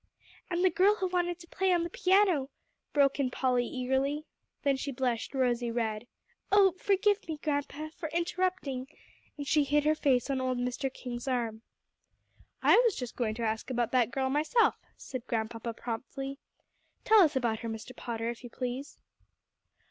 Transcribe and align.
"And 0.49 0.65
the 0.65 0.71
girl 0.71 0.95
who 0.95 1.05
wanted 1.07 1.37
to 1.41 1.47
play 1.47 1.71
on 1.71 1.83
the 1.83 1.89
piano?" 1.91 2.49
broke 2.91 3.19
in 3.19 3.29
Polly 3.29 3.67
eagerly. 3.67 4.25
Then 4.63 4.75
she 4.75 4.91
blushed 4.91 5.35
rosy 5.35 5.69
red. 5.69 6.07
"Oh, 6.51 6.71
forgive 6.79 7.27
me, 7.27 7.37
Grandpapa, 7.37 7.91
for 7.95 8.09
interrupting," 8.09 8.87
and 9.37 9.45
she 9.45 9.63
hid 9.63 9.83
her 9.83 9.93
face 9.93 10.27
on 10.31 10.41
old 10.41 10.57
Mr. 10.57 10.91
King's 10.91 11.27
arm. 11.27 11.61
"I 12.63 12.81
was 12.83 12.95
just 12.95 13.15
going 13.15 13.35
to 13.35 13.43
ask 13.43 13.69
about 13.69 13.91
that 13.91 14.09
girl, 14.09 14.31
myself," 14.31 14.75
said 14.97 15.27
Grandpapa 15.27 15.71
promptly. 15.75 16.39
"Tell 17.05 17.21
us 17.21 17.35
about 17.35 17.59
her, 17.59 17.69
Mr. 17.69 17.95
Potter, 17.95 18.31
if 18.31 18.43
you 18.43 18.49
please." 18.49 18.97